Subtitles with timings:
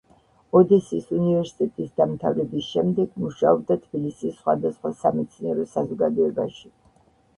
[0.59, 6.73] ოდესის უნივერსიტეტის დამთავრების შემდეგ მუშაობდა თბილისის სხვადასხვა სამეცნიერო საზოგადოებაში.